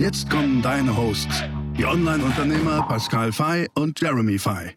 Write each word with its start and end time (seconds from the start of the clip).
Jetzt 0.00 0.30
kommen 0.30 0.62
deine 0.62 0.96
Hosts, 0.96 1.44
die 1.76 1.84
Online-Unternehmer 1.84 2.86
Pascal 2.88 3.32
Fay 3.32 3.66
und 3.74 4.00
Jeremy 4.00 4.38
Fay. 4.38 4.70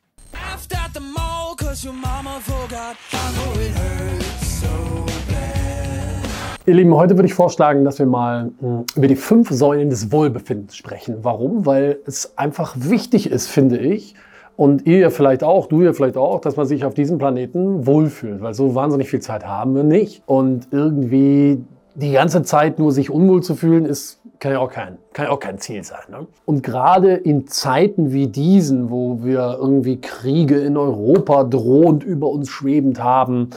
Ihr 6.65 6.73
Lieben, 6.73 6.93
heute 6.93 7.15
würde 7.15 7.27
ich 7.27 7.33
vorschlagen, 7.33 7.85
dass 7.85 7.99
wir 7.99 8.05
mal 8.05 8.51
hm, 8.59 8.85
über 8.97 9.07
die 9.07 9.15
fünf 9.15 9.49
Säulen 9.49 9.89
des 9.89 10.11
Wohlbefindens 10.11 10.75
sprechen. 10.75 11.19
Warum? 11.21 11.65
Weil 11.65 11.99
es 12.05 12.37
einfach 12.37 12.75
wichtig 12.77 13.31
ist, 13.31 13.47
finde 13.47 13.77
ich, 13.77 14.15
und 14.57 14.85
ihr 14.85 15.09
vielleicht 15.09 15.45
auch, 15.45 15.67
du 15.67 15.83
ja 15.83 15.93
vielleicht 15.93 16.17
auch, 16.17 16.41
dass 16.41 16.57
man 16.57 16.65
sich 16.65 16.83
auf 16.83 16.95
diesem 16.95 17.17
Planeten 17.17 17.87
wohlfühlt, 17.87 18.41
weil 18.41 18.53
so 18.53 18.75
wahnsinnig 18.75 19.09
viel 19.09 19.21
Zeit 19.21 19.45
haben 19.45 19.73
wir 19.73 19.83
nicht. 19.83 20.21
Und 20.25 20.67
irgendwie 20.71 21.63
die 21.95 22.11
ganze 22.11 22.43
Zeit 22.43 22.79
nur 22.79 22.91
sich 22.91 23.09
unwohl 23.09 23.43
zu 23.43 23.55
fühlen, 23.55 23.85
ist, 23.85 24.19
kann 24.39 24.51
ja 24.51 24.59
auch 24.59 24.71
kein, 24.71 24.97
kann 25.13 25.25
ja 25.25 25.31
auch 25.31 25.39
kein 25.39 25.59
Ziel 25.59 25.83
sein. 25.83 26.01
Ne? 26.09 26.27
Und 26.45 26.63
gerade 26.63 27.13
in 27.13 27.47
Zeiten 27.47 28.11
wie 28.11 28.27
diesen, 28.27 28.89
wo 28.89 29.23
wir 29.23 29.57
irgendwie 29.59 30.01
Kriege 30.01 30.59
in 30.59 30.75
Europa 30.75 31.43
drohend 31.43 32.03
über 32.03 32.29
uns 32.29 32.49
schwebend 32.49 33.01
haben, 33.01 33.51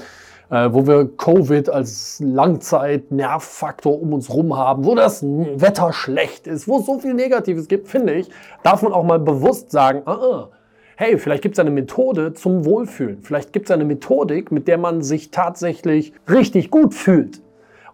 äh, 0.50 0.68
wo 0.70 0.86
wir 0.86 1.08
Covid 1.16 1.70
als 1.70 2.20
Langzeit-Nervfaktor 2.24 4.00
um 4.00 4.12
uns 4.12 4.32
rum 4.32 4.56
haben, 4.56 4.84
wo 4.84 4.94
das 4.94 5.22
Wetter 5.24 5.92
schlecht 5.92 6.46
ist, 6.46 6.68
wo 6.68 6.78
es 6.78 6.86
so 6.86 6.98
viel 6.98 7.14
Negatives 7.14 7.68
gibt, 7.68 7.88
finde 7.88 8.14
ich, 8.14 8.28
darf 8.62 8.82
man 8.82 8.92
auch 8.92 9.04
mal 9.04 9.18
bewusst 9.18 9.70
sagen, 9.70 10.02
ah, 10.04 10.12
ah 10.12 10.48
hey, 10.96 11.18
vielleicht 11.18 11.42
gibt 11.42 11.56
es 11.56 11.58
eine 11.58 11.70
Methode 11.70 12.32
zum 12.32 12.64
Wohlfühlen. 12.64 13.22
Vielleicht 13.22 13.52
gibt 13.52 13.66
es 13.66 13.70
eine 13.70 13.84
Methodik, 13.84 14.50
mit 14.50 14.66
der 14.66 14.78
man 14.78 15.02
sich 15.02 15.30
tatsächlich 15.30 16.12
richtig 16.28 16.70
gut 16.70 16.94
fühlt. 16.94 17.40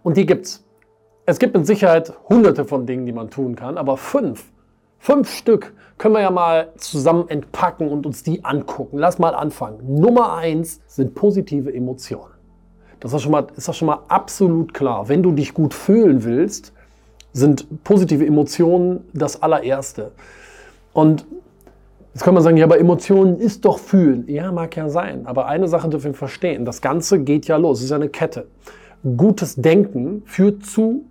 Und 0.03 0.17
die 0.17 0.25
gibt's. 0.25 0.63
Es 1.25 1.39
gibt 1.39 1.55
mit 1.55 1.65
Sicherheit 1.65 2.13
hunderte 2.27 2.65
von 2.65 2.85
Dingen, 2.85 3.05
die 3.05 3.13
man 3.13 3.29
tun 3.29 3.55
kann, 3.55 3.77
aber 3.77 3.95
fünf, 3.95 4.51
fünf 4.99 5.31
Stück 5.31 5.73
können 5.97 6.15
wir 6.15 6.21
ja 6.21 6.31
mal 6.31 6.73
zusammen 6.75 7.29
entpacken 7.29 7.87
und 7.87 8.05
uns 8.05 8.23
die 8.23 8.43
angucken. 8.43 8.97
Lass 8.97 9.19
mal 9.19 9.33
anfangen. 9.33 9.79
Nummer 9.99 10.33
eins 10.33 10.81
sind 10.85 11.15
positive 11.15 11.73
Emotionen. 11.73 12.33
Das 12.99 13.13
ist 13.13 13.21
schon 13.21 13.31
mal, 13.31 13.47
ist 13.55 13.73
schon 13.75 13.85
mal 13.85 13.99
absolut 14.09 14.73
klar. 14.73 15.07
Wenn 15.07 15.23
du 15.23 15.31
dich 15.31 15.53
gut 15.53 15.73
fühlen 15.73 16.23
willst, 16.25 16.73
sind 17.31 17.83
positive 17.83 18.25
Emotionen 18.25 19.05
das 19.13 19.41
allererste. 19.41 20.11
Und 20.91 21.25
Jetzt 22.13 22.23
kann 22.23 22.35
man 22.35 22.43
sagen, 22.43 22.57
ja, 22.57 22.65
aber 22.65 22.79
Emotionen 22.79 23.39
ist 23.39 23.65
doch 23.65 23.79
fühlen. 23.79 24.25
Ja, 24.27 24.51
mag 24.51 24.75
ja 24.75 24.87
sein. 24.87 25.25
Aber 25.25 25.47
eine 25.47 25.67
Sache 25.67 25.89
dürfen 25.89 26.11
wir 26.11 26.13
verstehen. 26.13 26.63
Das 26.63 26.79
Ganze 26.79 27.19
geht 27.19 27.47
ja 27.47 27.57
los. 27.57 27.79
Es 27.79 27.85
ist 27.85 27.91
eine 27.91 28.07
Kette. 28.07 28.45
Gutes 29.03 29.55
Denken 29.55 30.23
führt 30.25 30.65
zu 30.65 31.03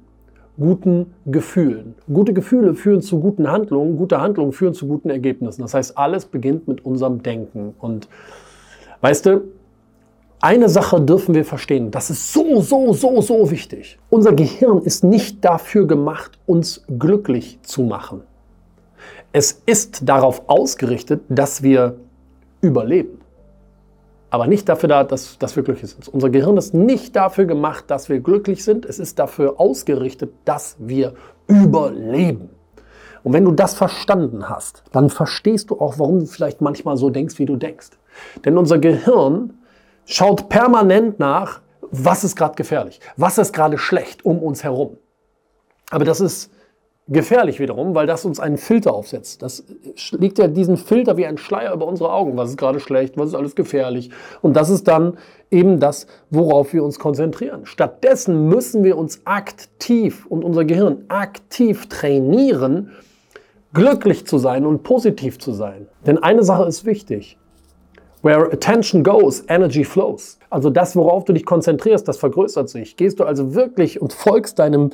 guten 0.59 1.15
Gefühlen. 1.27 1.95
Gute 2.13 2.33
Gefühle 2.33 2.75
führen 2.75 3.03
zu 3.03 3.21
guten 3.21 3.51
Handlungen. 3.51 3.97
Gute 3.97 4.21
Handlungen 4.21 4.53
führen 4.53 4.75
zu 4.75 4.87
guten 4.87 5.11
Ergebnissen. 5.11 5.63
Das 5.63 5.75
heißt, 5.75 5.99
alles 5.99 6.25
beginnt 6.25 6.69
mit 6.69 6.85
unserem 6.85 7.23
Denken. 7.23 7.75
Und 7.79 8.09
weißt 9.01 9.27
du, 9.27 9.43
eine 10.41 10.69
Sache 10.69 11.01
dürfen 11.01 11.35
wir 11.35 11.45
verstehen. 11.45 11.91
Das 11.91 12.11
ist 12.11 12.33
so, 12.33 12.61
so, 12.61 12.93
so, 12.93 13.21
so 13.21 13.51
wichtig. 13.51 13.99
Unser 14.11 14.33
Gehirn 14.33 14.79
ist 14.83 15.05
nicht 15.05 15.45
dafür 15.45 15.87
gemacht, 15.87 16.39
uns 16.47 16.83
glücklich 16.99 17.61
zu 17.63 17.83
machen. 17.83 18.23
Es 19.33 19.63
ist 19.67 20.09
darauf 20.09 20.43
ausgerichtet, 20.49 21.23
dass 21.29 21.63
wir 21.63 21.97
überleben. 22.61 23.22
Aber 24.33 24.47
nicht 24.47 24.67
dafür 24.67 24.89
da, 24.89 25.05
dass, 25.05 25.37
dass 25.37 25.57
wir 25.57 25.63
glücklich 25.63 25.91
sind. 25.91 26.09
Unser 26.09 26.31
Gehirn 26.31 26.57
ist 26.57 26.73
nicht 26.73 27.15
dafür 27.17 27.45
gemacht, 27.45 27.85
dass 27.89 28.09
wir 28.09 28.19
glücklich 28.21 28.65
sind. 28.65 28.87
Es 28.87 28.99
ist 28.99 29.19
dafür 29.19 29.61
ausgerichtet, 29.61 30.33
dass 30.47 30.77
wir 30.79 31.13
überleben. 31.49 32.49
Und 33.23 33.35
wenn 33.35 33.45
du 33.45 33.51
das 33.51 33.75
verstanden 33.75 34.49
hast, 34.49 34.85
dann 34.91 35.11
verstehst 35.11 35.69
du 35.69 35.79
auch, 35.79 35.99
warum 35.99 36.21
du 36.21 36.25
vielleicht 36.25 36.63
manchmal 36.63 36.97
so 36.97 37.11
denkst, 37.11 37.39
wie 37.39 37.45
du 37.45 37.57
denkst. 37.57 37.91
Denn 38.43 38.57
unser 38.57 38.79
Gehirn 38.79 39.53
schaut 40.07 40.49
permanent 40.49 41.19
nach, 41.19 41.61
was 41.91 42.25
ist 42.25 42.35
gerade 42.35 42.55
gefährlich, 42.55 43.01
was 43.19 43.37
ist 43.37 43.53
gerade 43.53 43.77
schlecht 43.77 44.25
um 44.25 44.39
uns 44.39 44.65
herum. 44.65 44.97
Aber 45.91 46.07
das 46.07 46.23
ist 46.23 46.51
gefährlich 47.09 47.59
wiederum, 47.59 47.95
weil 47.95 48.07
das 48.07 48.25
uns 48.25 48.39
einen 48.39 48.57
Filter 48.57 48.95
aufsetzt. 48.95 49.43
Das 49.43 49.65
legt 50.13 50.39
ja 50.39 50.47
diesen 50.47 50.77
Filter 50.77 51.17
wie 51.17 51.27
ein 51.27 51.37
Schleier 51.37 51.75
über 51.75 51.87
unsere 51.87 52.13
Augen. 52.13 52.37
Was 52.37 52.51
ist 52.51 52.57
gerade 52.57 52.81
schlecht, 52.81 53.17
was 53.17 53.31
ist 53.31 53.35
alles 53.35 53.57
gefährlich. 53.57 54.11
Und 54.41 54.55
das 54.55 54.71
ist 54.71 54.87
dann 54.87 55.19
eben 55.51 55.81
das, 55.81 56.07
worauf 56.31 56.73
wir 56.73 56.85
uns 56.85 56.99
konzentrieren. 56.99 57.67
Stattdessen 57.67 58.49
müssen 58.49 58.85
wir 58.85 58.97
uns 58.97 59.21
aktiv 59.25 60.27
und 60.27 60.45
unser 60.45 60.65
Gehirn 60.65 61.05
aktiv 61.09 61.89
trainieren, 61.89 62.93
glücklich 63.75 64.27
zu 64.27 64.39
sein 64.39 64.65
und 64.65 64.83
positiv 64.83 65.39
zu 65.39 65.53
sein. 65.53 65.89
Denn 66.07 66.19
eine 66.19 66.45
Sache 66.45 66.65
ist 66.65 66.85
wichtig. 66.85 67.37
Where 68.23 68.53
attention 68.53 69.03
goes, 69.03 69.43
energy 69.49 69.83
flows. 69.83 70.39
Also 70.49 70.71
das, 70.71 70.95
worauf 70.95 71.25
du 71.25 71.33
dich 71.33 71.45
konzentrierst, 71.45 72.07
das 72.07 72.19
vergrößert 72.19 72.69
sich. 72.69 72.97
Gehst 72.97 73.19
du 73.19 73.25
also 73.25 73.55
wirklich 73.55 74.01
und 74.01 74.13
folgst 74.13 74.61
deinem 74.61 74.91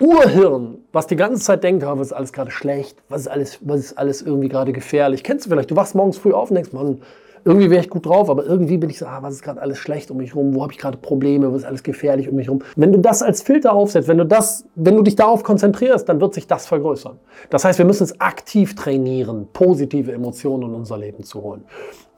Urhirn, 0.00 0.78
was 0.92 1.06
die 1.06 1.16
ganze 1.16 1.42
Zeit 1.42 1.64
denkt, 1.64 1.84
oh, 1.84 1.98
was 1.98 2.08
ist 2.08 2.12
alles 2.12 2.32
gerade 2.32 2.50
schlecht, 2.50 3.02
was 3.08 3.22
ist 3.22 3.28
alles, 3.28 3.58
was 3.62 3.80
ist 3.80 3.98
alles 3.98 4.22
irgendwie 4.22 4.48
gerade 4.48 4.72
gefährlich. 4.72 5.24
Kennst 5.24 5.46
du 5.46 5.50
vielleicht, 5.50 5.70
du 5.70 5.76
wachst 5.76 5.94
morgens 5.94 6.18
früh 6.18 6.32
auf 6.32 6.50
und 6.50 6.54
denkst, 6.54 6.72
Mann, 6.72 7.00
irgendwie 7.46 7.70
wäre 7.70 7.80
ich 7.80 7.88
gut 7.88 8.04
drauf, 8.04 8.28
aber 8.28 8.44
irgendwie 8.44 8.76
bin 8.76 8.90
ich 8.90 8.98
so, 8.98 9.06
ah, 9.06 9.18
was 9.22 9.34
ist 9.34 9.42
gerade 9.42 9.62
alles 9.62 9.78
schlecht 9.78 10.10
um 10.10 10.16
mich 10.16 10.34
rum, 10.34 10.54
wo 10.54 10.62
habe 10.62 10.72
ich 10.72 10.78
gerade 10.78 10.98
Probleme, 10.98 11.52
was 11.52 11.62
ist 11.62 11.66
alles 11.66 11.84
gefährlich 11.84 12.28
um 12.28 12.34
mich 12.34 12.50
rum. 12.50 12.60
Wenn 12.74 12.92
du 12.92 12.98
das 12.98 13.22
als 13.22 13.40
Filter 13.40 13.72
aufsetzt, 13.72 14.08
wenn 14.08 14.18
du 14.18 14.26
das, 14.26 14.64
wenn 14.74 14.96
du 14.96 15.02
dich 15.02 15.14
darauf 15.14 15.44
konzentrierst, 15.44 16.08
dann 16.08 16.20
wird 16.20 16.34
sich 16.34 16.48
das 16.48 16.66
vergrößern. 16.66 17.18
Das 17.50 17.64
heißt, 17.64 17.78
wir 17.78 17.86
müssen 17.86 18.02
es 18.02 18.20
aktiv 18.20 18.74
trainieren, 18.74 19.46
positive 19.52 20.10
Emotionen 20.10 20.70
in 20.70 20.74
unser 20.74 20.98
Leben 20.98 21.22
zu 21.22 21.40
holen. 21.40 21.62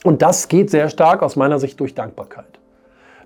Und 0.02 0.22
das 0.22 0.48
geht 0.48 0.70
sehr 0.70 0.88
stark 0.88 1.22
aus 1.22 1.36
meiner 1.36 1.58
Sicht 1.58 1.78
durch 1.78 1.94
Dankbarkeit. 1.94 2.58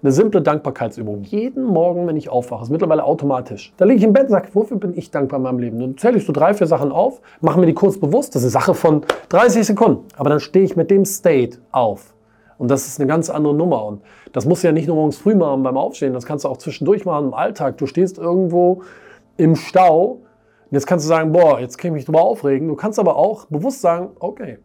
Eine 0.03 0.11
simple 0.11 0.43
Dankbarkeitsübung. 0.43 1.23
Jeden 1.23 1.63
Morgen, 1.63 2.09
wenn 2.09 2.17
ich 2.17 2.29
aufwache, 2.29 2.65
ist 2.65 2.71
mittlerweile 2.71 3.05
automatisch. 3.05 3.73
Da 3.77 3.85
liege 3.85 3.99
ich 3.99 4.05
im 4.05 4.13
Bett 4.13 4.25
und 4.25 4.31
sage, 4.31 4.49
wofür 4.53 4.77
bin 4.77 4.99
ich 4.99 5.13
dankbar 5.13 5.39
in 5.39 5.45
meinem 5.45 5.61
Leben? 5.61 5.79
Dann 5.79 5.97
zähle 5.97 6.17
ich 6.17 6.27
so 6.27 6.33
drei, 6.33 6.55
vier 6.55 6.67
Sachen 6.67 6.91
auf, 6.91 7.21
mache 7.41 7.61
mir 7.61 7.67
die 7.67 7.73
kurz 7.73 7.99
bewusst. 7.99 8.35
Das 8.35 8.43
ist 8.43 8.57
eine 8.57 8.65
Sache 8.65 8.75
von 8.75 9.03
30 9.29 9.65
Sekunden. 9.65 10.05
Aber 10.17 10.29
dann 10.29 10.41
stehe 10.41 10.65
ich 10.65 10.75
mit 10.75 10.91
dem 10.91 11.05
State 11.05 11.59
auf. 11.71 12.15
Und 12.59 12.69
das 12.69 12.89
ist 12.89 12.99
eine 12.99 13.07
ganz 13.07 13.31
andere 13.31 13.55
Nummer. 13.55 13.85
Und 13.85 14.03
das 14.33 14.45
musst 14.45 14.65
du 14.65 14.67
ja 14.67 14.73
nicht 14.73 14.89
nur 14.89 14.97
morgens 14.97 15.19
früh 15.19 15.37
machen 15.37 15.63
beim 15.63 15.77
Aufstehen. 15.77 16.15
Das 16.15 16.27
kannst 16.27 16.45
du 16.45 16.49
auch 16.49 16.57
zwischendurch 16.57 17.05
machen 17.05 17.27
im 17.27 17.35
Alltag. 17.35 17.79
Du 17.79 17.87
stehst 17.87 18.19
irgendwo 18.19 18.83
im 19.37 19.55
Stau. 19.55 20.19
Und 20.65 20.73
jetzt 20.73 20.89
kannst 20.89 21.05
du 21.05 21.09
sagen, 21.09 21.31
boah, 21.31 21.61
jetzt 21.61 21.79
kann 21.79 21.91
ich 21.91 21.95
mich 21.95 22.05
drüber 22.07 22.23
aufregen. 22.23 22.67
Du 22.67 22.75
kannst 22.75 22.99
aber 22.99 23.15
auch 23.15 23.45
bewusst 23.47 23.81
sagen, 23.81 24.09
okay, 24.19 24.59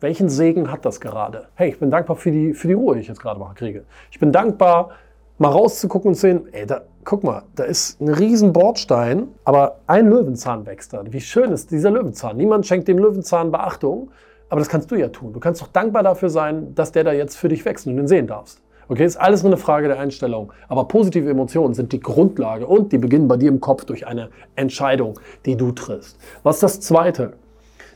welchen 0.00 0.28
Segen 0.28 0.70
hat 0.70 0.84
das 0.84 1.00
gerade? 1.00 1.48
Hey, 1.54 1.70
ich 1.70 1.78
bin 1.78 1.90
dankbar 1.90 2.16
für 2.16 2.30
die, 2.30 2.54
für 2.54 2.68
die 2.68 2.74
Ruhe, 2.74 2.94
die 2.94 3.02
ich 3.02 3.08
jetzt 3.08 3.20
gerade 3.20 3.38
mal 3.38 3.52
kriege. 3.54 3.84
Ich 4.10 4.18
bin 4.18 4.32
dankbar, 4.32 4.90
mal 5.38 5.50
rauszugucken 5.50 6.08
und 6.08 6.14
zu 6.14 6.22
sehen, 6.22 6.48
ey, 6.52 6.66
da, 6.66 6.82
guck 7.04 7.22
mal, 7.22 7.42
da 7.54 7.64
ist 7.64 8.00
ein 8.00 8.08
riesen 8.08 8.52
Bordstein, 8.52 9.28
aber 9.44 9.80
ein 9.86 10.08
Löwenzahn 10.08 10.66
wächst 10.66 10.92
da. 10.92 11.02
Wie 11.06 11.20
schön 11.20 11.52
ist 11.52 11.70
dieser 11.70 11.90
Löwenzahn? 11.90 12.36
Niemand 12.36 12.66
schenkt 12.66 12.88
dem 12.88 12.98
Löwenzahn 12.98 13.50
Beachtung, 13.50 14.10
aber 14.48 14.60
das 14.60 14.68
kannst 14.68 14.90
du 14.90 14.96
ja 14.96 15.08
tun. 15.08 15.32
Du 15.32 15.40
kannst 15.40 15.60
doch 15.62 15.68
dankbar 15.68 16.02
dafür 16.02 16.30
sein, 16.30 16.74
dass 16.74 16.92
der 16.92 17.04
da 17.04 17.12
jetzt 17.12 17.36
für 17.36 17.48
dich 17.48 17.64
wächst 17.64 17.86
und 17.86 17.96
ihn 17.96 18.08
sehen 18.08 18.26
darfst. 18.26 18.62
Okay, 18.88 19.04
ist 19.04 19.18
alles 19.18 19.44
nur 19.44 19.52
eine 19.52 19.56
Frage 19.56 19.86
der 19.86 20.00
Einstellung. 20.00 20.52
Aber 20.66 20.88
positive 20.88 21.30
Emotionen 21.30 21.74
sind 21.74 21.92
die 21.92 22.00
Grundlage 22.00 22.66
und 22.66 22.90
die 22.90 22.98
beginnen 22.98 23.28
bei 23.28 23.36
dir 23.36 23.48
im 23.48 23.60
Kopf 23.60 23.84
durch 23.84 24.08
eine 24.08 24.30
Entscheidung, 24.56 25.20
die 25.46 25.56
du 25.56 25.70
triffst. 25.70 26.18
Was 26.42 26.56
ist 26.56 26.62
das 26.64 26.80
Zweite? 26.80 27.34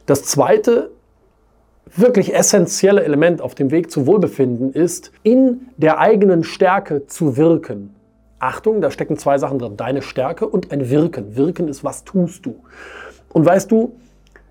Das 0.07 0.23
Zweite 0.23 0.93
wirklich 1.87 2.35
essentielle 2.35 3.05
Element 3.05 3.41
auf 3.41 3.55
dem 3.55 3.71
Weg 3.71 3.91
zu 3.91 4.07
Wohlbefinden 4.07 4.73
ist, 4.73 5.13
in 5.23 5.69
der 5.77 5.99
eigenen 5.99 6.45
Stärke 6.45 7.07
zu 7.07 7.37
wirken. 7.37 7.95
Achtung, 8.39 8.81
da 8.81 8.91
stecken 8.91 9.17
zwei 9.17 9.39
Sachen 9.39 9.59
drin. 9.59 9.77
Deine 9.77 10.03
Stärke 10.03 10.47
und 10.47 10.71
ein 10.73 10.91
Wirken. 10.91 11.37
Wirken 11.37 11.69
ist, 11.69 11.85
was 11.85 12.05
tust 12.05 12.45
du. 12.47 12.57
Und 13.33 13.47
weißt 13.47 13.71
du, 13.71 13.95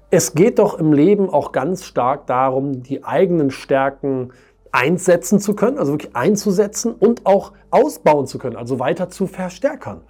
es 0.09 0.35
geht 0.35 0.59
doch 0.59 0.80
im 0.80 0.94
Leben 0.94 1.30
auch 1.30 1.51
ganz 1.51 1.85
stark 1.85 2.27
darum, 2.27 2.83
die 2.83 3.03
eigenen 3.03 3.51
Stärken 3.51 4.31
einsetzen 4.71 5.39
zu 5.39 5.53
können, 5.56 5.77
also 5.77 5.94
wirklich 5.94 6.15
einzusetzen 6.15 6.94
und 6.94 7.25
auch 7.25 7.53
ausbauen 7.69 8.25
zu 8.25 8.39
können, 8.39 8.56
also 8.56 8.80
weiter 8.80 9.09
zu 9.09 9.27
verstärkern. 9.27 10.01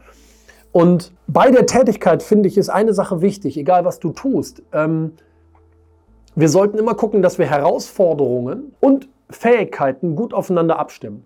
Und 0.72 1.14
bei 1.28 1.52
der 1.52 1.66
Tätigkeit, 1.66 2.24
finde 2.24 2.50
ich, 2.50 2.58
ist 2.58 2.70
eine 2.70 2.94
Sache 2.94 3.22
wichtig, 3.22 3.58
egal 3.58 3.86
was 3.86 4.00
du 4.00 4.12
tust. 4.12 4.64
Ähm, 4.72 5.12
wir 6.36 6.50
sollten 6.50 6.78
immer 6.78 6.96
gucken, 6.96 7.22
dass 7.22 7.38
wir 7.38 7.46
Herausforderungen 7.46 8.76
und 8.80 9.08
Fähigkeiten 9.30 10.16
gut 10.16 10.34
aufeinander 10.34 10.80
abstimmen. 10.80 11.26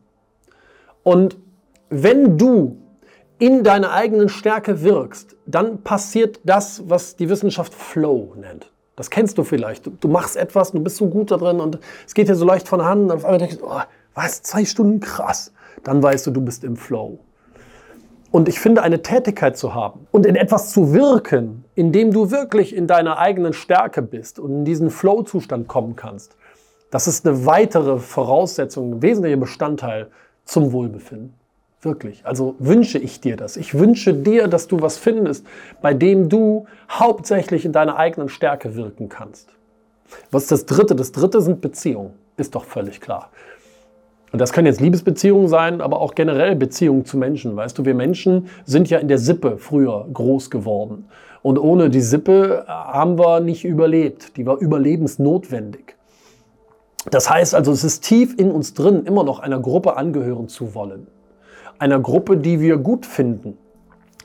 Und 1.04 1.38
wenn 1.90 2.38
du 2.38 2.78
in 3.40 3.64
deiner 3.64 3.92
eigenen 3.92 4.30
Stärke 4.30 4.82
wirkst, 4.82 5.36
dann 5.46 5.84
passiert 5.84 6.40
das, 6.44 6.90
was 6.90 7.16
die 7.16 7.30
Wissenschaft 7.30 7.74
Flow 7.74 8.34
nennt. 8.36 8.72
Das 8.96 9.12
kennst 9.12 9.38
du 9.38 9.44
vielleicht. 9.44 9.86
Du, 9.86 9.92
du 9.92 10.08
machst 10.08 10.36
etwas, 10.36 10.72
du 10.72 10.80
bist 10.80 10.98
so 10.98 11.08
gut 11.08 11.30
da 11.30 11.38
drin 11.38 11.60
und 11.60 11.80
es 12.06 12.14
geht 12.16 12.28
dir 12.30 12.36
so 12.36 12.46
leicht 12.46 12.68
von 12.68 12.84
Hand. 12.84 13.04
Und 13.04 13.12
auf 13.12 13.26
einmal 13.26 13.40
denkst 13.40 13.58
du, 13.58 13.66
oh, 13.68 13.82
was, 14.16 14.42
zwei 14.42 14.66
Stunden 14.66 15.00
krass. 15.00 15.54
Dann 15.84 16.02
weißt 16.02 16.26
du, 16.28 16.32
du 16.32 16.42
bist 16.42 16.64
im 16.64 16.76
Flow. 16.76 17.20
Und 18.32 18.50
ich 18.50 18.60
finde, 18.60 18.84
eine 18.84 19.02
Tätigkeit 19.02 19.58
zu 19.58 19.74
haben 19.74 20.08
und 20.12 20.26
in 20.26 20.36
etwas 20.36 20.72
zu 20.72 20.94
wirken, 20.94 21.64
in 21.76 21.92
dem 21.92 22.12
du 22.12 22.30
wirklich 22.30 22.76
in 22.76 22.88
deiner 22.88 23.18
eigenen 23.18 23.54
Stärke 23.54 24.02
bist 24.02 24.38
und 24.38 24.52
in 24.52 24.66
diesen 24.66 24.90
Flow-Zustand 24.90 25.68
kommen 25.68 25.96
kannst, 25.96 26.36
das 26.92 27.08
ist 27.08 27.28
eine 27.28 27.46
weitere 27.46 28.00
Voraussetzung, 28.00 28.94
ein 28.94 29.02
wesentlicher 29.02 29.38
Bestandteil 29.38 30.08
zum 30.46 30.72
Wohlbefinden. 30.72 31.34
Wirklich. 31.82 32.26
Also 32.26 32.56
wünsche 32.60 32.98
ich 32.98 33.22
dir 33.22 33.38
das. 33.38 33.56
Ich 33.56 33.74
wünsche 33.74 34.14
dir, 34.14 34.48
dass 34.48 34.68
du 34.68 34.82
was 34.82 34.98
findest, 34.98 35.46
bei 35.82 35.94
dem 35.94 36.28
du 36.28 36.66
hauptsächlich 36.90 37.66
in 37.66 37.72
deiner 37.72 37.98
eigenen 37.98 38.30
Stärke 38.30 38.76
wirken 38.76 39.10
kannst. 39.10 39.50
Was 40.32 40.44
ist 40.44 40.52
das 40.52 40.66
Dritte? 40.66 40.96
Das 40.96 41.12
Dritte 41.12 41.42
sind 41.42 41.62
Beziehungen. 41.62 42.14
Ist 42.38 42.56
doch 42.56 42.66
völlig 42.66 43.00
klar. 43.02 43.30
Und 44.32 44.40
das 44.40 44.52
können 44.52 44.68
jetzt 44.68 44.82
Liebesbeziehungen 44.82 45.48
sein, 45.48 45.80
aber 45.80 46.02
auch 46.02 46.14
generell 46.14 46.56
Beziehungen 46.56 47.06
zu 47.06 47.18
Menschen. 47.18 47.56
Weißt 47.56 47.78
du, 47.78 47.86
wir 47.86 47.96
Menschen 47.96 48.48
sind 48.66 48.90
ja 48.90 48.98
in 49.00 49.08
der 49.08 49.18
Sippe 49.18 49.58
früher 49.58 50.06
groß 50.12 50.50
geworden. 50.50 51.06
Und 51.42 51.58
ohne 51.58 51.90
die 51.90 52.02
Sippe 52.02 52.66
haben 52.68 53.18
wir 53.18 53.40
nicht 53.40 53.64
überlebt. 53.64 54.36
Die 54.36 54.46
war 54.46 54.58
überlebensnotwendig. 54.58 55.96
Das 57.10 57.30
heißt 57.30 57.56
also, 57.56 57.72
es 57.72 57.86
ist 57.86 58.04
tief 58.04 58.38
in 58.38 58.52
uns 58.52 58.74
drin, 58.74 59.06
immer 59.06 59.24
noch 59.24 59.40
einer 59.40 59.60
Gruppe 59.60 59.96
angehören 59.96 60.50
zu 60.50 60.76
wollen. 60.76 61.08
Einer 61.80 62.00
Gruppe, 62.00 62.36
die 62.36 62.60
wir 62.60 62.78
gut 62.78 63.06
finden. 63.06 63.58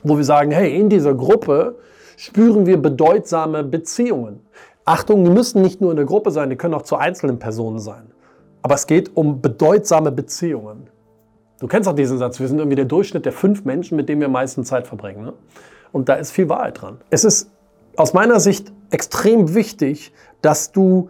Wo 0.03 0.17
wir 0.17 0.25
sagen, 0.25 0.51
hey, 0.51 0.77
in 0.77 0.89
dieser 0.89 1.13
Gruppe 1.13 1.77
spüren 2.17 2.65
wir 2.65 2.81
bedeutsame 2.81 3.63
Beziehungen. 3.63 4.41
Achtung, 4.83 5.23
die 5.23 5.31
müssen 5.31 5.61
nicht 5.61 5.79
nur 5.79 5.91
in 5.91 5.97
der 5.97 6.05
Gruppe 6.05 6.31
sein, 6.31 6.49
die 6.49 6.57
können 6.57 6.73
auch 6.73 6.81
zu 6.81 6.97
einzelnen 6.97 7.39
Personen 7.39 7.79
sein. 7.79 8.11
Aber 8.63 8.75
es 8.75 8.87
geht 8.87 9.15
um 9.15 9.41
bedeutsame 9.41 10.11
Beziehungen. 10.11 10.87
Du 11.59 11.67
kennst 11.67 11.87
auch 11.87 11.95
diesen 11.95 12.17
Satz, 12.17 12.39
wir 12.39 12.47
sind 12.47 12.57
irgendwie 12.57 12.75
der 12.75 12.85
Durchschnitt 12.85 13.25
der 13.25 13.33
fünf 13.33 13.65
Menschen, 13.65 13.95
mit 13.95 14.09
denen 14.09 14.21
wir 14.21 14.25
am 14.27 14.33
meisten 14.33 14.63
Zeit 14.63 14.87
verbringen. 14.87 15.23
Ne? 15.23 15.33
Und 15.91 16.09
da 16.09 16.15
ist 16.15 16.31
viel 16.31 16.49
Wahrheit 16.49 16.81
dran. 16.81 16.97
Es 17.09 17.23
ist 17.23 17.51
aus 17.95 18.13
meiner 18.13 18.39
Sicht 18.39 18.73
extrem 18.89 19.53
wichtig, 19.53 20.13
dass 20.41 20.71
du 20.71 21.09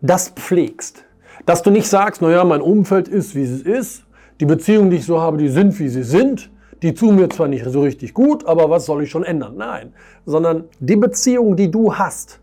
das 0.00 0.30
pflegst. 0.30 1.04
Dass 1.46 1.62
du 1.62 1.70
nicht 1.70 1.88
sagst, 1.88 2.22
naja, 2.22 2.44
mein 2.44 2.60
Umfeld 2.60 3.08
ist, 3.08 3.34
wie 3.34 3.42
es 3.42 3.62
ist, 3.62 4.04
die 4.40 4.46
Beziehungen, 4.46 4.90
die 4.90 4.98
ich 4.98 5.06
so 5.06 5.20
habe, 5.20 5.38
die 5.38 5.48
sind, 5.48 5.78
wie 5.78 5.88
sie 5.88 6.02
sind, 6.02 6.50
die 6.82 6.94
tun 6.94 7.16
mir 7.16 7.28
zwar 7.28 7.48
nicht 7.48 7.64
so 7.64 7.82
richtig 7.82 8.12
gut, 8.12 8.46
aber 8.46 8.68
was 8.70 8.86
soll 8.86 9.04
ich 9.04 9.10
schon 9.10 9.24
ändern? 9.24 9.56
Nein, 9.56 9.92
sondern 10.26 10.64
die 10.80 10.96
Beziehungen, 10.96 11.56
die 11.56 11.70
du 11.70 11.94
hast, 11.94 12.40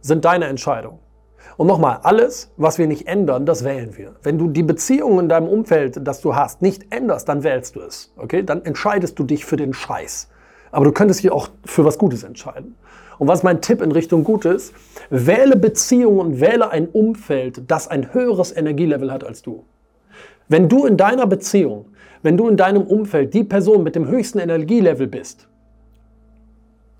sind 0.00 0.24
deine 0.24 0.46
Entscheidung. 0.46 0.98
Und 1.56 1.66
nochmal, 1.66 2.00
alles, 2.02 2.52
was 2.56 2.78
wir 2.78 2.86
nicht 2.86 3.08
ändern, 3.08 3.44
das 3.44 3.64
wählen 3.64 3.96
wir. 3.96 4.14
Wenn 4.22 4.38
du 4.38 4.48
die 4.48 4.62
Beziehung 4.62 5.18
in 5.18 5.28
deinem 5.28 5.48
Umfeld, 5.48 6.06
das 6.06 6.20
du 6.20 6.36
hast, 6.36 6.62
nicht 6.62 6.92
änderst, 6.94 7.28
dann 7.28 7.42
wählst 7.42 7.76
du 7.76 7.80
es. 7.80 8.12
Okay? 8.16 8.42
Dann 8.44 8.64
entscheidest 8.64 9.18
du 9.18 9.24
dich 9.24 9.44
für 9.44 9.56
den 9.56 9.72
Scheiß. 9.72 10.28
Aber 10.70 10.84
du 10.84 10.92
könntest 10.92 11.22
dich 11.22 11.32
auch 11.32 11.48
für 11.64 11.84
was 11.84 11.98
Gutes 11.98 12.22
entscheiden. 12.22 12.76
Und 13.18 13.26
was 13.26 13.42
mein 13.42 13.60
Tipp 13.60 13.82
in 13.82 13.90
Richtung 13.90 14.22
Gutes? 14.22 14.72
Wähle 15.10 15.56
Beziehungen 15.56 16.20
und 16.20 16.40
wähle 16.40 16.70
ein 16.70 16.86
Umfeld, 16.86 17.68
das 17.68 17.88
ein 17.88 18.14
höheres 18.14 18.56
Energielevel 18.56 19.12
hat 19.12 19.24
als 19.24 19.42
du. 19.42 19.64
Wenn 20.48 20.68
du 20.68 20.86
in 20.86 20.96
deiner 20.96 21.26
Beziehung, 21.26 21.86
wenn 22.22 22.36
du 22.36 22.48
in 22.48 22.56
deinem 22.56 22.82
Umfeld 22.82 23.34
die 23.34 23.44
Person 23.44 23.82
mit 23.82 23.96
dem 23.96 24.06
höchsten 24.06 24.38
Energielevel 24.38 25.08
bist, 25.08 25.48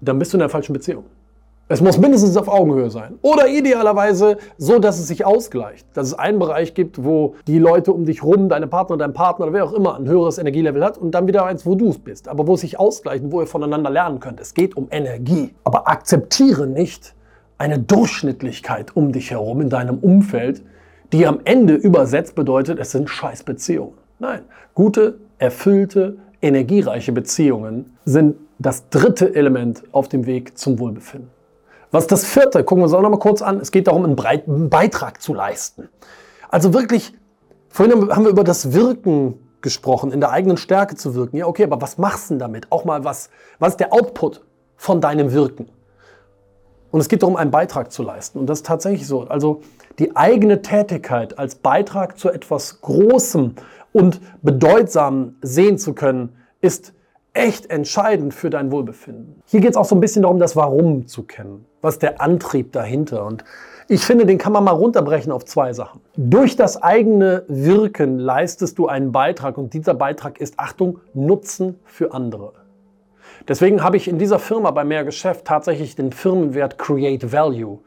dann 0.01 0.19
bist 0.19 0.33
du 0.33 0.37
in 0.37 0.41
der 0.41 0.49
falschen 0.49 0.73
Beziehung. 0.73 1.05
Es 1.71 1.83
muss 1.83 1.99
mindestens 1.99 2.35
auf 2.39 2.49
Augenhöhe 2.49 2.89
sein. 2.89 3.19
Oder 3.21 3.47
idealerweise 3.47 4.39
so, 4.57 4.79
dass 4.79 4.99
es 4.99 5.09
sich 5.09 5.27
ausgleicht. 5.27 5.87
Dass 5.93 6.07
es 6.07 6.15
einen 6.15 6.39
Bereich 6.39 6.73
gibt, 6.73 7.05
wo 7.05 7.35
die 7.47 7.59
Leute 7.59 7.93
um 7.93 8.07
dich 8.07 8.23
rum, 8.23 8.49
deine 8.49 8.67
Partner, 8.67 8.97
dein 8.97 9.13
Partner 9.13 9.45
oder 9.47 9.53
wer 9.53 9.65
auch 9.67 9.75
immer 9.75 9.97
ein 9.97 10.09
höheres 10.09 10.39
Energielevel 10.39 10.83
hat 10.83 10.97
und 10.97 11.11
dann 11.11 11.27
wieder 11.27 11.45
eins, 11.45 11.67
wo 11.67 11.75
du 11.75 11.91
es 11.91 11.99
bist. 11.99 12.27
Aber 12.27 12.47
wo 12.47 12.55
es 12.55 12.63
sich 12.63 12.81
ausgleicht 12.81 13.23
und 13.23 13.33
wo 13.33 13.43
ihr 13.43 13.47
voneinander 13.47 13.91
lernen 13.91 14.19
könnt. 14.19 14.41
Es 14.41 14.55
geht 14.55 14.79
um 14.79 14.89
Energie. 14.91 15.55
Aber 15.65 15.89
akzeptiere 15.89 16.67
nicht 16.67 17.15
eine 17.59 17.79
Durchschnittlichkeit 17.79 18.97
um 18.97 19.13
dich 19.13 19.31
herum 19.31 19.61
in 19.61 19.69
deinem 19.69 19.99
Umfeld, 19.99 20.63
die 21.13 21.27
am 21.27 21.41
Ende 21.45 21.75
übersetzt 21.75 22.35
bedeutet, 22.35 22.79
es 22.79 22.93
sind 22.93 23.11
Scheißbeziehungen. 23.11 23.93
Nein, 24.21 24.41
gute, 24.73 25.19
erfüllte, 25.39 26.17
energiereiche 26.41 27.13
Beziehungen 27.13 27.93
sind 28.07 28.37
das 28.59 28.89
dritte 28.89 29.35
Element 29.35 29.83
auf 29.93 30.09
dem 30.09 30.25
Weg 30.25 30.57
zum 30.57 30.79
Wohlbefinden. 30.79 31.38
Was 31.91 32.05
ist 32.05 32.13
das 32.13 32.25
vierte? 32.25 32.65
Gucken 32.65 32.83
wir 32.83 32.85
uns 32.85 32.95
auch 32.95 33.01
noch 33.01 33.11
mal 33.11 33.19
kurz 33.19 33.41
an. 33.41 33.61
Es 33.61 33.71
geht 33.71 33.87
darum, 33.87 34.05
einen 34.05 34.69
Beitrag 34.69 35.23
zu 35.23 35.33
leisten. 35.33 35.89
Also 36.51 36.75
wirklich, 36.75 37.15
vorhin 37.69 38.11
haben 38.15 38.25
wir 38.25 38.31
über 38.31 38.45
das 38.45 38.73
Wirken 38.73 39.39
gesprochen, 39.61 40.13
in 40.13 40.21
der 40.21 40.31
eigenen 40.31 40.57
Stärke 40.57 40.97
zu 40.97 41.15
wirken. 41.15 41.37
Ja, 41.37 41.47
okay, 41.47 41.65
aber 41.65 41.81
was 41.81 41.99
machst 41.99 42.31
du 42.31 42.35
denn 42.35 42.39
damit? 42.39 42.71
Auch 42.71 42.85
mal 42.85 43.05
was, 43.05 43.31
was 43.59 43.71
ist 43.71 43.81
der 43.81 43.93
Output 43.93 44.43
von 44.77 45.01
deinem 45.01 45.33
Wirken? 45.33 45.69
Und 46.91 47.01
es 47.01 47.09
geht 47.09 47.23
darum, 47.23 47.37
einen 47.37 47.51
Beitrag 47.51 47.93
zu 47.93 48.03
leisten. 48.03 48.39
Und 48.39 48.47
das 48.47 48.61
ist 48.61 48.67
tatsächlich 48.67 49.07
so. 49.07 49.23
Also 49.23 49.63
die 49.99 50.17
eigene 50.17 50.63
Tätigkeit 50.63 51.39
als 51.39 51.57
Beitrag 51.57 52.19
zu 52.19 52.31
etwas 52.31 52.81
Großem 52.81 53.55
und 53.93 54.21
Bedeutsamem 54.43 55.37
sehen 55.43 55.77
zu 55.77 55.95
können, 55.95 56.37
ist 56.61 56.93
echt 57.39 57.71
entscheidend 57.71 58.35
für 58.35 58.51
dein 58.51 58.71
Wohlbefinden. 58.73 59.43
Hier 59.47 59.61
geht 59.61 59.71
es 59.71 59.77
auch 59.77 59.85
so 59.85 59.95
ein 59.95 60.01
bisschen 60.01 60.23
darum, 60.23 60.39
das 60.39 60.57
Warum 60.57 61.07
zu 61.07 61.23
kennen. 61.23 61.65
Was 61.81 61.95
ist 61.95 62.03
der 62.03 62.21
Antrieb 62.21 62.73
dahinter? 62.73 63.25
Und 63.25 63.45
ich 63.87 64.05
finde, 64.05 64.27
den 64.27 64.37
kann 64.37 64.53
man 64.53 64.65
mal 64.65 64.73
runterbrechen 64.73 65.33
auf 65.33 65.45
zwei 65.45 65.73
Sachen. 65.73 66.01
Durch 66.17 66.57
das 66.57 66.83
eigene 66.83 67.45
Wirken 67.49 68.19
leistest 68.19 68.79
du 68.79 68.89
einen 68.89 69.13
Beitrag 69.13 69.57
und 69.57 69.73
dieser 69.73 69.95
Beitrag 69.95 70.41
ist, 70.41 70.59
Achtung, 70.59 70.99
Nutzen 71.15 71.79
für 71.85 72.13
andere. 72.13 72.53
Deswegen 73.47 73.83
habe 73.83 73.97
ich 73.97 74.09
in 74.09 74.19
dieser 74.19 74.41
Firma 74.41 74.73
bei 74.73 74.85
Mehr 74.85 75.05
Geschäft 75.05 75.47
tatsächlich 75.47 75.95
den 75.95 76.13
Firmenwert 76.13 76.77
Create 76.77 77.33
Value 77.33 77.79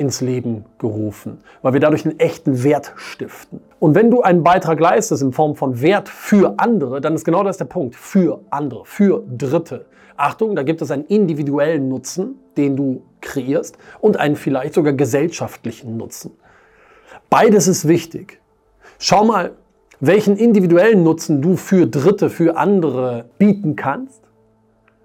ins 0.00 0.22
Leben 0.22 0.64
gerufen, 0.78 1.38
weil 1.60 1.74
wir 1.74 1.80
dadurch 1.80 2.06
einen 2.06 2.18
echten 2.18 2.64
Wert 2.64 2.94
stiften. 2.96 3.60
Und 3.78 3.94
wenn 3.94 4.10
du 4.10 4.22
einen 4.22 4.42
Beitrag 4.42 4.80
leistest 4.80 5.22
in 5.22 5.32
Form 5.32 5.54
von 5.54 5.82
Wert 5.82 6.08
für 6.08 6.54
andere, 6.56 7.02
dann 7.02 7.14
ist 7.14 7.24
genau 7.24 7.44
das 7.44 7.58
der 7.58 7.66
Punkt. 7.66 7.94
Für 7.94 8.40
andere, 8.48 8.86
für 8.86 9.22
Dritte. 9.36 9.84
Achtung, 10.16 10.56
da 10.56 10.62
gibt 10.62 10.80
es 10.80 10.90
einen 10.90 11.04
individuellen 11.04 11.88
Nutzen, 11.88 12.36
den 12.56 12.76
du 12.76 13.02
kreierst 13.20 13.76
und 14.00 14.18
einen 14.18 14.36
vielleicht 14.36 14.74
sogar 14.74 14.94
gesellschaftlichen 14.94 15.98
Nutzen. 15.98 16.32
Beides 17.28 17.68
ist 17.68 17.86
wichtig. 17.86 18.40
Schau 18.98 19.24
mal, 19.24 19.52
welchen 20.00 20.36
individuellen 20.36 21.04
Nutzen 21.04 21.42
du 21.42 21.56
für 21.56 21.86
Dritte, 21.86 22.30
für 22.30 22.56
andere 22.56 23.26
bieten 23.38 23.76
kannst 23.76 24.22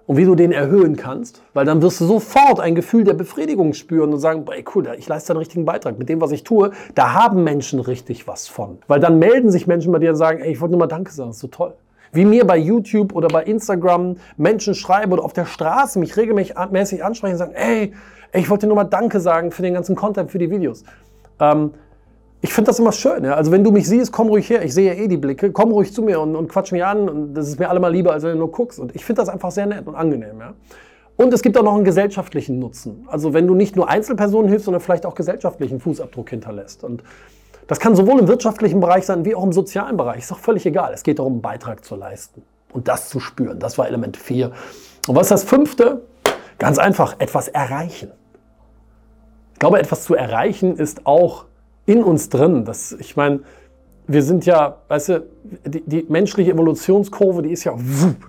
und 0.07 0.17
wie 0.17 0.25
du 0.25 0.35
den 0.35 0.51
erhöhen 0.51 0.95
kannst, 0.95 1.41
weil 1.53 1.65
dann 1.65 1.81
wirst 1.81 1.99
du 1.99 2.05
sofort 2.05 2.59
ein 2.59 2.75
Gefühl 2.75 3.03
der 3.03 3.13
Befriedigung 3.13 3.73
spüren 3.73 4.13
und 4.13 4.19
sagen, 4.19 4.45
ey 4.51 4.63
cool, 4.75 4.87
ich 4.97 5.07
leiste 5.07 5.33
einen 5.33 5.39
richtigen 5.39 5.65
Beitrag. 5.65 5.97
Mit 5.97 6.09
dem, 6.09 6.21
was 6.21 6.31
ich 6.31 6.43
tue, 6.43 6.71
da 6.93 7.13
haben 7.13 7.43
Menschen 7.43 7.79
richtig 7.79 8.27
was 8.27 8.47
von. 8.47 8.77
Weil 8.87 8.99
dann 8.99 9.19
melden 9.19 9.49
sich 9.49 9.67
Menschen 9.67 9.91
bei 9.91 9.99
dir 9.99 10.11
und 10.11 10.15
sagen, 10.15 10.39
ey, 10.39 10.51
ich 10.51 10.61
wollte 10.61 10.73
nur 10.73 10.79
mal 10.79 10.87
Danke 10.87 11.11
sagen, 11.11 11.29
das 11.29 11.37
ist 11.37 11.41
so 11.41 11.47
toll. 11.47 11.73
Wie 12.11 12.25
mir 12.25 12.45
bei 12.45 12.57
YouTube 12.57 13.13
oder 13.13 13.27
bei 13.27 13.43
Instagram 13.43 14.17
Menschen 14.37 14.75
schreiben 14.75 15.11
oder 15.11 15.23
auf 15.23 15.33
der 15.33 15.45
Straße 15.45 15.99
mich 15.99 16.15
regelmäßig 16.15 17.03
ansprechen 17.03 17.33
und 17.33 17.39
sagen, 17.39 17.53
ey, 17.55 17.93
ich 18.31 18.49
wollte 18.49 18.67
nur 18.67 18.75
mal 18.75 18.83
Danke 18.83 19.19
sagen 19.19 19.51
für 19.51 19.63
den 19.63 19.73
ganzen 19.73 19.95
Content, 19.95 20.31
für 20.31 20.37
die 20.37 20.49
Videos. 20.49 20.83
Ähm, 21.39 21.71
ich 22.45 22.53
finde 22.53 22.69
das 22.69 22.77
immer 22.77 22.91
schön. 22.91 23.23
Ja? 23.23 23.33
Also 23.33 23.51
wenn 23.51 23.63
du 23.63 23.71
mich 23.71 23.87
siehst, 23.87 24.11
komm 24.11 24.27
ruhig 24.27 24.47
her. 24.51 24.63
Ich 24.63 24.73
sehe 24.73 24.93
ja 24.93 25.03
eh 25.03 25.07
die 25.07 25.17
Blicke. 25.17 25.51
Komm 25.51 25.71
ruhig 25.71 25.91
zu 25.91 26.03
mir 26.03 26.19
und, 26.19 26.35
und 26.35 26.47
quatsch 26.47 26.71
mich 26.71 26.85
an. 26.85 27.09
Und 27.09 27.33
das 27.33 27.47
ist 27.47 27.59
mir 27.59 27.69
allemal 27.69 27.91
lieber, 27.91 28.13
als 28.13 28.23
wenn 28.23 28.33
du 28.33 28.37
nur 28.37 28.51
guckst. 28.51 28.79
Und 28.79 28.95
ich 28.95 29.03
finde 29.03 29.23
das 29.23 29.29
einfach 29.29 29.49
sehr 29.49 29.65
nett 29.65 29.87
und 29.87 29.95
angenehm. 29.95 30.39
Ja? 30.39 30.53
Und 31.17 31.33
es 31.33 31.41
gibt 31.41 31.57
auch 31.57 31.63
noch 31.63 31.73
einen 31.73 31.85
gesellschaftlichen 31.85 32.59
Nutzen. 32.59 33.07
Also 33.07 33.33
wenn 33.33 33.47
du 33.47 33.55
nicht 33.55 33.75
nur 33.75 33.89
Einzelpersonen 33.89 34.47
hilfst, 34.47 34.65
sondern 34.65 34.81
vielleicht 34.81 35.07
auch 35.07 35.15
gesellschaftlichen 35.15 35.79
Fußabdruck 35.79 36.29
hinterlässt. 36.29 36.83
Und 36.83 37.01
das 37.65 37.79
kann 37.79 37.95
sowohl 37.95 38.19
im 38.19 38.27
wirtschaftlichen 38.27 38.79
Bereich 38.79 39.07
sein, 39.07 39.25
wie 39.25 39.33
auch 39.33 39.43
im 39.43 39.51
sozialen 39.51 39.97
Bereich. 39.97 40.19
Ist 40.19 40.29
doch 40.29 40.37
völlig 40.37 40.67
egal. 40.67 40.93
Es 40.93 41.01
geht 41.01 41.17
darum, 41.17 41.33
einen 41.33 41.41
Beitrag 41.41 41.83
zu 41.83 41.95
leisten. 41.95 42.43
Und 42.73 42.87
das 42.87 43.09
zu 43.09 43.19
spüren. 43.19 43.57
Das 43.57 43.79
war 43.79 43.87
Element 43.87 44.17
4. 44.17 44.51
Und 45.07 45.15
was 45.15 45.23
ist 45.23 45.31
das 45.31 45.43
fünfte? 45.45 46.01
Ganz 46.59 46.77
einfach, 46.77 47.15
etwas 47.17 47.47
erreichen. 47.47 48.11
Ich 49.53 49.59
glaube, 49.59 49.79
etwas 49.79 50.03
zu 50.03 50.13
erreichen 50.13 50.75
ist 50.75 51.07
auch 51.07 51.45
in 51.85 52.03
uns 52.03 52.29
drin. 52.29 52.65
Das, 52.65 52.91
ich 52.93 53.15
meine, 53.15 53.41
wir 54.07 54.21
sind 54.21 54.45
ja, 54.45 54.77
weißt 54.87 55.09
du, 55.09 55.25
die, 55.65 55.81
die, 55.81 56.05
menschliche 56.09 56.51
Evolutionskurve, 56.51 57.41
die 57.41 57.51
ist 57.51 57.63
ja, 57.63 57.75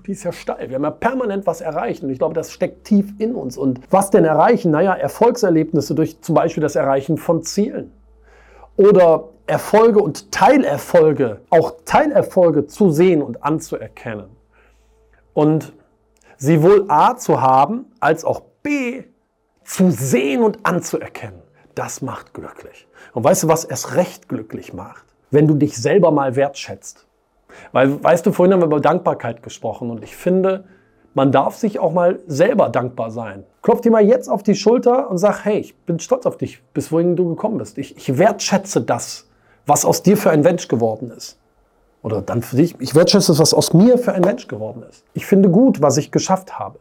die 0.07 0.13
ist 0.13 0.25
ja 0.25 0.33
steil. 0.33 0.69
Wir 0.69 0.77
haben 0.77 0.85
ja 0.85 0.91
permanent 0.91 1.47
was 1.47 1.61
erreicht 1.61 2.03
und 2.03 2.11
ich 2.11 2.19
glaube, 2.19 2.35
das 2.35 2.53
steckt 2.53 2.85
tief 2.85 3.13
in 3.19 3.35
uns. 3.35 3.57
Und 3.57 3.81
was 3.91 4.11
denn 4.11 4.25
erreichen? 4.25 4.71
Naja, 4.71 4.95
Erfolgserlebnisse 4.95 5.95
durch 5.95 6.21
zum 6.21 6.35
Beispiel 6.35 6.63
das 6.63 6.77
Erreichen 6.77 7.19
von 7.19 7.43
Zielen. 7.43 7.93
Oder 8.77 9.29
Erfolge 9.47 10.01
und 10.01 10.33
Teilerfolge, 10.33 11.41
auch 11.51 11.75
Teilerfolge 11.85 12.67
zu 12.67 12.91
sehen 12.91 13.23
und 13.23 13.45
anzuerkennen. 13.45 14.27
Und 15.35 15.73
sie 16.37 16.63
wohl 16.63 16.87
A 16.89 17.17
zu 17.17 17.41
haben, 17.41 17.87
als 18.01 18.25
auch 18.25 18.43
B 18.63 19.05
zu 19.65 19.91
sehen 19.91 20.43
und 20.43 20.65
anzuerkennen. 20.65 21.46
Das 21.77 22.01
macht 22.01 22.33
glücklich. 22.33 22.89
Und 23.13 23.23
weißt 23.23 23.45
du, 23.45 23.49
was 23.49 23.65
es 23.65 23.95
recht 23.95 24.29
glücklich 24.29 24.73
macht? 24.73 25.05
Wenn 25.31 25.47
du 25.47 25.55
dich 25.55 25.77
selber 25.77 26.11
mal 26.11 26.35
wertschätzt. 26.35 27.07
Weil, 27.71 28.03
weißt 28.03 28.25
du, 28.25 28.33
vorhin 28.33 28.55
haben 28.55 28.63
wir 28.63 28.67
über 28.67 28.81
Dankbarkeit 28.81 29.43
gesprochen 29.43 29.91
und 29.91 30.03
ich 30.03 30.17
finde, 30.17 30.65
man 31.13 31.33
darf 31.33 31.57
sich 31.57 31.79
auch 31.79 31.93
mal 31.93 32.21
selber 32.27 32.71
dankbar 32.71 33.11
sein. 33.11 33.45
Klopf 33.63 33.83
dir 33.83 33.91
mal 33.91 34.05
jetzt 34.05 34.29
auf 34.29 34.43
die 34.43 34.55
Schulter 34.55 35.11
und 35.11 35.19
sag, 35.19 35.45
hey, 35.45 35.59
ich 35.59 35.77
bin 35.77 35.99
stolz 35.99 36.25
auf 36.25 36.39
dich, 36.39 36.63
bis 36.73 36.91
wohin 36.93 37.15
du 37.15 37.29
gekommen 37.29 37.59
bist. 37.59 37.77
Ich, 37.79 37.97
ich 37.97 38.17
wertschätze 38.19 38.81
das, 38.81 39.29
was 39.67 39.85
aus 39.85 40.03
dir 40.03 40.17
für 40.17 40.31
ein 40.31 40.41
Mensch 40.41 40.69
geworden 40.69 41.11
ist. 41.11 41.39
Oder 42.03 42.23
dann 42.23 42.43
für 42.43 42.57
dich, 42.57 42.75
ich 42.81 42.95
wertschätze, 42.95 43.39
was 43.39 43.53
aus 43.53 43.75
mir 43.75 43.99
für 43.99 44.13
ein 44.13 44.23
Mensch 44.23 44.49
geworden 44.49 44.83
ist. 44.89 45.05
Ich 45.13 45.27
finde 45.27 45.51
gut, 45.51 45.83
was 45.83 45.99
ich 45.99 46.11
geschafft 46.11 46.59
habe. 46.59 46.79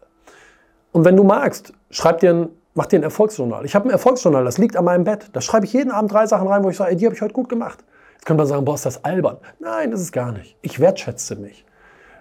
Und 0.93 1.03
wenn 1.03 1.17
du 1.17 1.23
magst, 1.23 1.73
schreib 1.89 2.19
dir 2.21 2.29
ein, 2.33 2.49
mach 2.75 2.85
dir 2.85 2.99
ein 2.99 3.03
Erfolgsjournal. 3.03 3.65
Ich 3.65 3.73
habe 3.73 3.87
ein 3.87 3.91
Erfolgsjournal, 3.91 4.45
das 4.45 4.57
liegt 4.57 4.77
an 4.77 4.85
meinem 4.85 5.05
Bett. 5.05 5.29
Da 5.33 5.41
schreibe 5.41 5.65
ich 5.65 5.73
jeden 5.73 5.91
Abend 5.91 6.11
drei 6.11 6.27
Sachen 6.27 6.47
rein, 6.47 6.63
wo 6.63 6.69
ich 6.69 6.77
sage, 6.77 6.91
ey, 6.91 6.97
die 6.97 7.05
habe 7.05 7.15
ich 7.15 7.21
heute 7.21 7.33
gut 7.33 7.49
gemacht. 7.49 7.83
Jetzt 8.13 8.25
könnte 8.25 8.39
man 8.39 8.47
sagen, 8.47 8.65
boah, 8.65 8.75
ist 8.75 8.85
das 8.85 9.03
albern. 9.03 9.37
Nein, 9.59 9.91
das 9.91 10.01
ist 10.01 10.11
gar 10.11 10.31
nicht. 10.31 10.57
Ich 10.61 10.79
wertschätze 10.79 11.35
mich. 11.37 11.65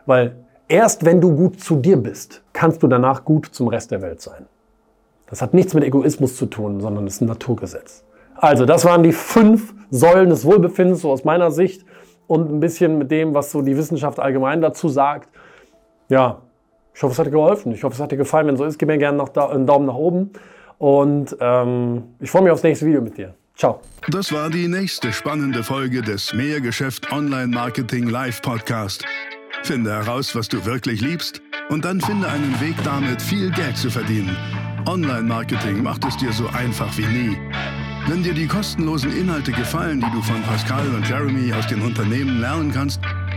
Weil 0.07 0.37
erst 0.69 1.05
wenn 1.05 1.21
du 1.21 1.35
gut 1.35 1.61
zu 1.61 1.77
dir 1.77 1.97
bist, 1.97 2.43
kannst 2.53 2.83
du 2.83 2.87
danach 2.89 3.25
gut 3.25 3.47
zum 3.47 3.69
Rest 3.69 3.91
der 3.91 4.01
Welt 4.01 4.21
sein. 4.21 4.47
Das 5.29 5.43
hat 5.43 5.55
nichts 5.55 5.75
mit 5.75 5.83
Egoismus 5.85 6.37
zu 6.37 6.47
tun, 6.47 6.81
sondern 6.81 7.07
ist 7.07 7.21
ein 7.21 7.27
Naturgesetz. 7.27 8.05
Also, 8.37 8.67
das 8.67 8.85
waren 8.85 9.03
die 9.03 9.13
fünf 9.13 9.75
Säulen 9.91 10.29
des 10.29 10.45
Wohlbefindens, 10.45 11.01
so 11.01 11.11
aus 11.11 11.25
meiner 11.25 11.51
Sicht 11.51 11.85
und 12.27 12.51
ein 12.51 12.61
bisschen 12.61 12.99
mit 12.99 13.11
dem, 13.11 13.35
was 13.35 13.51
so 13.51 13.63
die 13.63 13.77
Wissenschaft 13.77 14.21
allgemein 14.21 14.61
dazu 14.61 14.89
sagt. 14.89 15.29
Ja, 16.09 16.43
ich 16.95 17.03
hoffe, 17.03 17.13
es 17.13 17.19
hat 17.19 17.27
dir 17.27 17.31
geholfen. 17.31 17.73
Ich 17.73 17.83
hoffe, 17.83 17.95
es 17.95 18.01
hat 18.01 18.13
dir 18.13 18.17
gefallen. 18.17 18.47
Wenn 18.47 18.57
so 18.57 18.65
ist, 18.65 18.79
gib 18.79 18.89
mir 18.89 18.99
gerne 18.99 19.19
noch 19.19 19.35
einen 19.35 19.67
Daumen 19.67 19.87
nach 19.87 19.95
oben. 19.95 20.31
Und 20.79 21.37
ähm, 21.41 22.05
ich 22.21 22.31
freue 22.31 22.43
mich 22.43 22.53
aufs 22.53 22.63
nächste 22.63 22.87
Video 22.87 23.01
mit 23.01 23.17
dir. 23.19 23.35
Ciao. 23.57 23.81
Das 24.09 24.33
war 24.33 24.51
die 24.51 24.69
nächste 24.69 25.13
spannende 25.13 25.63
Folge 25.63 26.03
des 26.03 26.35
Mehrgeschäft 26.35 27.13
Online 27.13 27.47
Marketing 27.47 28.09
Live 28.09 28.43
Podcast. 28.43 29.05
Finde 29.63 29.93
heraus, 29.93 30.35
was 30.35 30.49
du 30.49 30.65
wirklich 30.67 31.01
liebst 31.01 31.41
und 31.69 31.85
dann 31.85 32.01
finde 32.01 32.29
einen 32.29 32.61
Weg 32.61 32.75
damit, 32.85 33.23
viel 33.23 33.51
Geld 33.53 33.77
zu 33.77 33.91
verdienen. 33.91 34.37
Online 34.87 35.23
Marketing 35.23 35.83
macht 35.83 36.05
es 36.05 36.17
dir 36.17 36.33
so 36.33 36.47
einfach 36.49 36.97
wie 36.99 37.07
nie. 37.07 37.39
Wenn 38.07 38.23
dir 38.23 38.35
die 38.35 38.47
kostenlosen 38.47 39.17
Inhalte 39.17 39.53
gefallen, 39.53 40.01
die 40.01 40.11
du 40.11 40.21
von 40.21 40.43
Pascal 40.43 40.87
und 40.89 41.09
Jeremy 41.09 41.53
aus 41.55 41.67
den 41.69 41.81
Unternehmen 41.81 42.41
lernen 42.41 42.71
kannst, 42.71 43.01